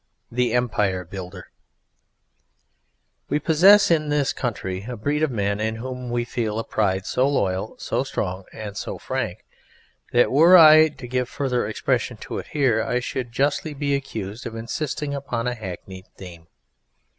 THE 0.31 0.51
EMPIRE 0.53 1.05
BUILDER 1.05 1.51
We 3.29 3.37
possess 3.37 3.91
in 3.91 4.09
this 4.09 4.33
country 4.33 4.85
a 4.89 4.97
breed 4.97 5.21
of 5.21 5.29
men 5.29 5.59
in 5.59 5.75
whom 5.75 6.09
we 6.09 6.25
feel 6.25 6.57
a 6.57 6.63
pride 6.63 7.05
so 7.05 7.27
loyal, 7.29 7.75
so 7.77 8.03
strong, 8.03 8.45
and 8.51 8.75
so 8.75 8.97
frank 8.97 9.45
that 10.11 10.31
were 10.31 10.57
I 10.57 10.87
to 10.87 11.07
give 11.07 11.29
further 11.29 11.67
expression 11.67 12.17
to 12.17 12.39
it 12.39 12.47
here 12.47 12.81
I 12.81 12.99
should 12.99 13.31
justly 13.31 13.75
be 13.75 13.93
accused 13.93 14.47
of 14.47 14.55
insisting 14.55 15.13
upon 15.13 15.45
a 15.45 15.53
hackneyed 15.53 16.07
theme. 16.17 16.47